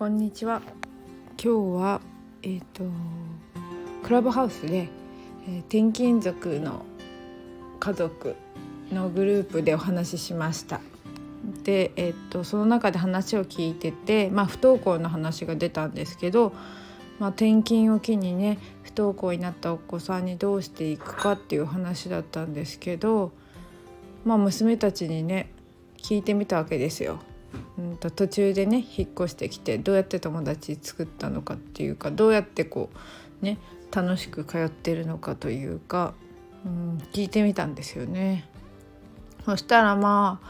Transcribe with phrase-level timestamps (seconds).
[0.00, 0.62] こんにちは
[1.36, 2.00] 今日は
[2.42, 2.84] えっ、と
[4.02, 4.88] クラブハウスで、
[5.46, 6.86] えー転勤族の
[7.80, 8.34] 家族
[8.90, 10.80] のグループでお話ししました
[11.64, 16.54] でえっ、とその中で話を聞いててまあ不登校の話が出たんですけど
[17.18, 23.32] まあ、転勤を機にね不登校になったお子さんにどうしていくかっていう話だったんですけど、
[24.24, 25.52] まあ、娘たちにね
[25.98, 27.20] 聞いてみたわけですよ。
[27.80, 32.90] うんと途中でね引っ越してきてどうやって友達作ったのかっていうかどうやってこ
[33.42, 33.58] うね
[33.90, 36.12] 楽しく通ってるのかというか、
[36.64, 38.48] うん、聞いてみたんですよね。
[39.44, 40.40] そしたらま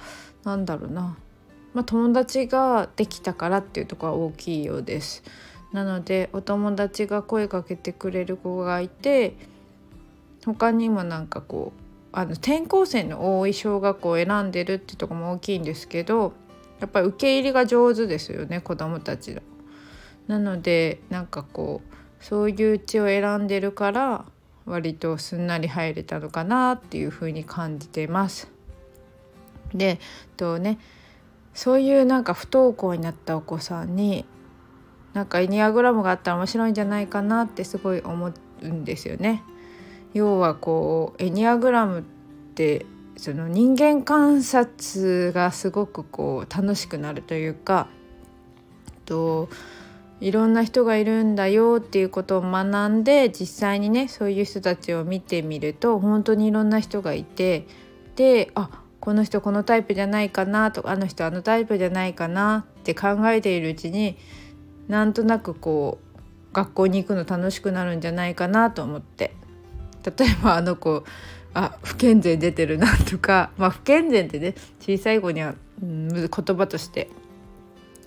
[0.44, 1.16] あなんだろうな、
[1.72, 5.22] まあ、友達ができたからっていうとこは大きいようです。
[5.72, 9.36] なのでお友達が声かけてくれる子がいて
[10.44, 11.80] 他にもなんかこう
[12.12, 16.32] あの転校生の多い小学校を選んでるってとこも大きいんですけど
[16.80, 19.42] やっぱり受け入れが上手ですよね子どもたちの。
[20.26, 24.24] なのでなんかこうそういううちを選んでるから
[24.64, 28.48] 割とすんなり入れたのかなっていうふうに感じています。
[29.74, 29.98] で
[30.36, 30.78] とね
[31.54, 34.24] そういうなんか不登校になったお子さんに
[35.12, 39.42] なんかエニアグラムがあったら面白いんじゃないかなってすごい思うんですよね。
[40.14, 42.02] 要はこうエニアグラムっ
[42.54, 42.86] て
[43.20, 47.86] その人間観察がすごくこう楽しくなるというか
[49.04, 49.50] と
[50.22, 57.66] いろんな人がいるんだよっていうことを学んで実際にねそういう人たちを見てみると本当にいろんな人がいて
[58.16, 64.16] であこの人このタイプじゃないかなとかあの人あのタイプじゃないかなって考えているうちに
[64.88, 69.34] なんとなくこう学校に行くの楽しくなるんじゃないかなと思って。
[70.02, 71.04] 例えばあの子
[71.54, 77.08] あ不健全出てるなとか まあ不健全ってね小さい子には、うん、言葉として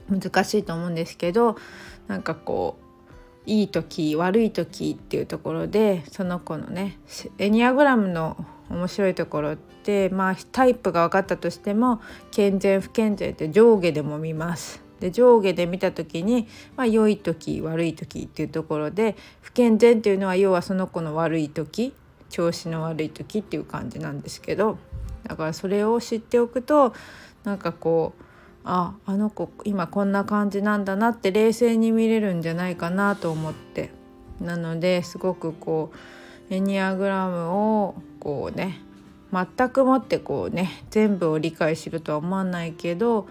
[0.09, 1.57] 難しいと思うんですけど
[2.07, 2.83] なんかこう
[3.45, 6.97] いい時悪い時っていうところでその子のね
[7.37, 8.37] エニアグラムの
[8.69, 12.01] 面白いところってまあタイプが分かったとしても
[12.31, 14.81] 健全不健全って上下でも見ます。
[14.99, 16.47] で上下で見た時に、
[16.77, 21.93] まあ、良い時悪い時っていうところで不健全っていうのは要はその子の悪い時
[22.33, 24.79] 調子の悪い時っていう感じなんですけど
[25.23, 26.93] だからそれを知っておくと
[27.43, 28.23] なんかこう
[28.63, 34.03] ああの子今こんな感じなんだなって冷静に見れるんじゃないかなと思って。
[34.41, 35.91] なのですごくこ
[36.49, 38.81] うエニアグラムをこうね
[39.31, 43.27] 全くもってこうね全部を理解しろとは思わないけど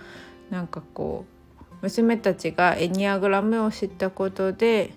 [0.48, 1.26] なんかこ
[1.60, 4.94] う娘たちがエニアグラムを知ったことで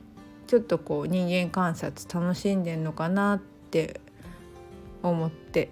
[0.48, 4.00] ちょっとこう人間観察楽しんでんのかなってって
[5.04, 5.70] 思って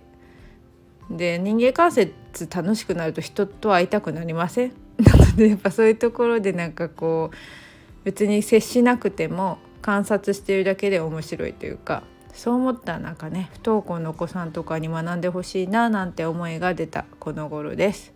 [1.10, 2.14] で人間観察
[2.54, 4.72] 楽しくなると人と会いたくなりません？
[5.00, 7.36] なのでやっぱそういうところでなんかこう
[8.04, 12.04] 別に接しなくても観察してるだけで面白いというか
[12.34, 18.14] そう思ったらなんかね不登校のお子さんとかに学んでほしいななんて思いが出たこの頃です。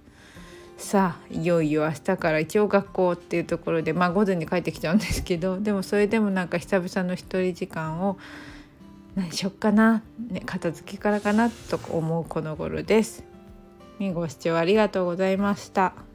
[0.78, 8.18] さあいよいよ明日から一応学校っていうところでまあ午前に帰ってきちゃうんですけどでもそれでもなんか久々の一人時間を
[9.18, 13.24] 何しよっかな、ね、片付けからかなと思うこの頃です。
[14.14, 16.07] ご視聴ありがとうございました。